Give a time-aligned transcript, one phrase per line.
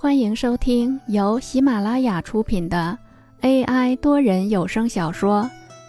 [0.00, 2.96] 欢迎收听由喜马拉雅出品的
[3.40, 5.42] AI 多人有声小说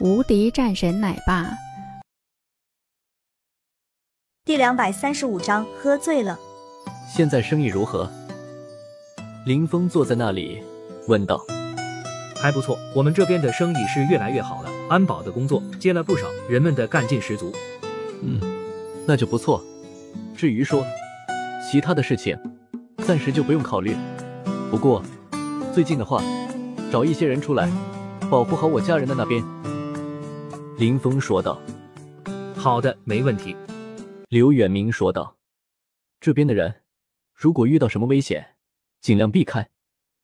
[0.04, 1.44] 《无敌战神奶爸》
[4.44, 6.36] 第两百三十五章，喝醉了。
[7.08, 8.10] 现在生意如何？
[9.46, 10.60] 林峰坐在那里
[11.06, 11.40] 问道。
[12.34, 17.52] 还不错，我们这边的生意是越来越好了，安保的工作接了不少，人们的干劲十足。
[18.20, 18.40] 嗯，
[19.06, 19.62] 那就不错。
[20.36, 20.84] 至于说
[21.70, 22.36] 其他的事情，
[23.12, 23.94] 暂时就不用考虑。
[24.70, 25.04] 不过
[25.74, 26.22] 最近的话，
[26.90, 27.70] 找一些人出来，
[28.30, 29.44] 保护好我家人的那边。
[30.78, 31.60] 林峰说道。
[32.56, 33.54] 好的，没问题。
[34.30, 35.36] 刘远明说道。
[36.20, 36.84] 这边的人，
[37.34, 38.56] 如果遇到什么危险，
[39.02, 39.68] 尽量避开，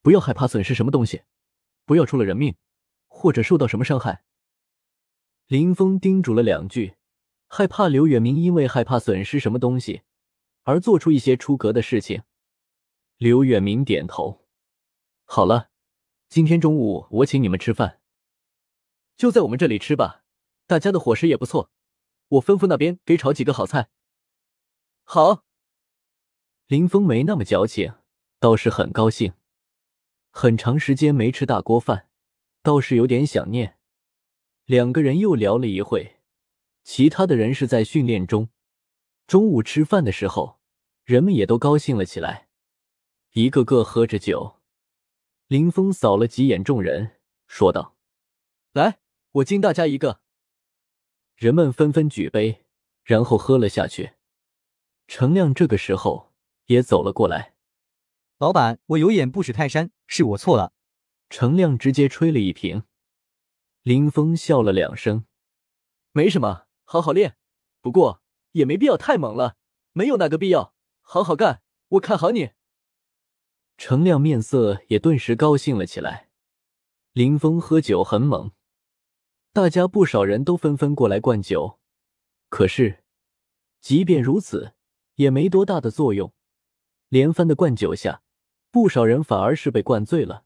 [0.00, 1.22] 不要害怕损失什么东西。
[1.86, 2.54] 不要出了人命，
[3.08, 4.22] 或者受到什么伤害。
[5.48, 6.94] 林峰叮嘱了两句，
[7.48, 10.02] 害怕刘远明因为害怕损失什么东西
[10.62, 12.22] 而做出一些出格的事情。
[13.18, 14.44] 刘远明点头，
[15.24, 15.70] 好了，
[16.28, 18.02] 今天中午我请你们吃饭，
[19.16, 20.22] 就在我们这里吃吧。
[20.66, 21.70] 大家的伙食也不错，
[22.28, 23.88] 我吩咐那边给炒几个好菜。
[25.02, 25.46] 好，
[26.66, 27.94] 林峰没那么矫情，
[28.38, 29.32] 倒是很高兴。
[30.30, 32.10] 很长时间没吃大锅饭，
[32.62, 33.78] 倒是有点想念。
[34.66, 36.18] 两个人又聊了一会，
[36.84, 38.50] 其他的人是在训练中。
[39.26, 40.60] 中午吃饭的时候，
[41.04, 42.45] 人们也都高兴了起来，
[43.38, 44.62] 一个个喝着酒。
[45.46, 47.94] 林峰扫了几眼众人，说道
[48.72, 49.00] ：“来，
[49.32, 50.22] 我敬大家一个。”
[51.36, 52.64] 人们纷纷举杯，
[53.04, 54.14] 然后喝了下去。
[55.06, 56.32] 程亮这个时候
[56.64, 57.54] 也走了过来。
[58.38, 60.72] 老板，我有眼不识泰山，是我错了。
[61.28, 62.84] 程亮直接吹了一瓶，
[63.82, 65.26] 林峰笑了两声，
[66.12, 67.36] 没什么，好好练，
[67.82, 69.58] 不过也没必要太猛了，
[69.92, 72.52] 没有那个必要，好好干，我看好你。
[73.76, 76.28] 程亮面色也顿时高兴了起来。
[77.12, 78.52] 林峰喝酒很猛，
[79.52, 81.78] 大家不少人都纷纷过来灌酒，
[82.48, 83.04] 可是
[83.80, 84.74] 即便如此，
[85.14, 86.32] 也没多大的作用，
[87.08, 88.22] 连番的灌酒下。
[88.70, 90.44] 不少人反而是被灌醉了。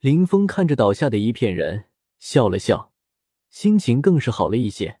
[0.00, 2.94] 林峰看着倒下的一片人，笑了笑，
[3.50, 5.00] 心情更是好了一些，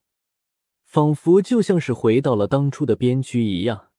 [0.84, 3.92] 仿佛就像是回到了当初的边区一样，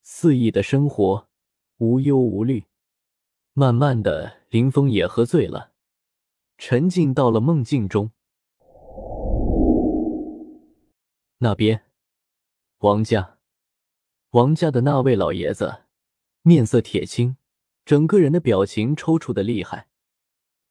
[0.00, 1.28] 肆意的生活，
[1.76, 2.64] 无忧无虑。
[3.54, 5.72] 慢慢的，林峰也喝醉了，
[6.56, 8.10] 沉浸到了梦境中。
[11.36, 11.84] 那边，
[12.78, 13.36] 王家，
[14.30, 15.82] 王家的那位老爷子，
[16.40, 17.36] 面色铁青。
[17.84, 19.88] 整个人的表情抽搐的厉害，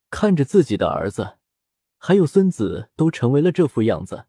[0.10, 1.38] 看着自己的儿子，
[1.98, 4.26] 还有孙子都成为了这副样子，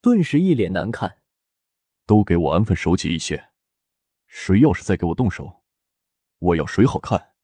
[0.00, 1.18] 顿时一脸难看。
[2.04, 3.50] 都给我安分守己一些，
[4.26, 5.62] 谁要是再给我动手，
[6.38, 7.35] 我要谁好看？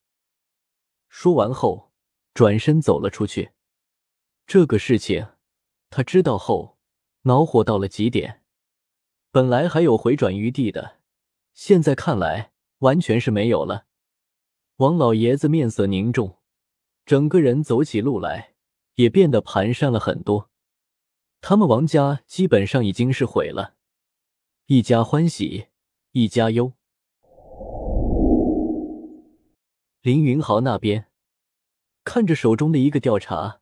[1.14, 1.92] 说完后，
[2.32, 3.50] 转身走了出去。
[4.46, 5.28] 这个事情
[5.90, 6.78] 他知道后，
[7.24, 8.42] 恼火到了极点。
[9.30, 11.00] 本来还有回转余地的，
[11.52, 13.84] 现在看来完全是没有了。
[14.76, 16.38] 王老爷子面色凝重，
[17.04, 18.54] 整个人走起路来
[18.94, 20.48] 也变得蹒跚了很多。
[21.42, 23.74] 他们王家基本上已经是毁了，
[24.64, 25.66] 一家欢喜
[26.12, 26.72] 一家忧。
[30.02, 31.06] 林云豪那边
[32.02, 33.60] 看着手中的一个调查，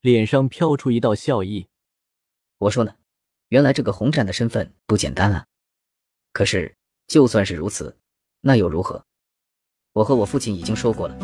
[0.00, 1.68] 脸上飘出一道笑意。
[2.56, 2.94] 我说呢，
[3.48, 5.44] 原来这个红战的身份不简单啊。
[6.32, 6.74] 可是
[7.08, 7.98] 就算是如此，
[8.40, 9.04] 那又如何？
[9.92, 11.18] 我和我父亲已经说过了，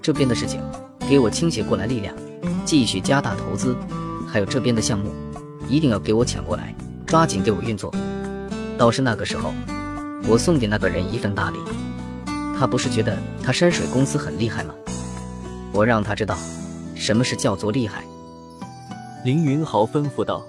[0.00, 0.62] 这边的事情
[1.06, 2.16] 给我倾斜过来力量，
[2.64, 3.76] 继续加大投资，
[4.26, 5.12] 还有这边的项目，
[5.68, 6.74] 一定要给我抢过来，
[7.06, 7.94] 抓紧给我运作。
[8.78, 9.52] 到时那个时候，
[10.26, 11.58] 我送给那个人一份大礼，
[12.60, 14.74] 他不是觉得他山水公司很厉害吗？
[15.72, 16.36] 我让他知道
[16.94, 18.04] 什么是叫做厉害。
[19.24, 20.44] 凌云豪吩咐道。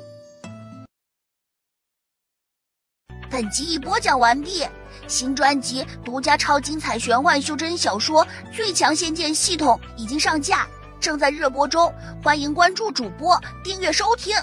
[3.30, 4.66] 本集已播讲完毕。
[5.08, 10.68] 新专辑独家超精彩玄幻修真小说《最强仙剑系统》已经上架，
[11.00, 14.36] 正在热播中，欢迎关注主播，订阅收听。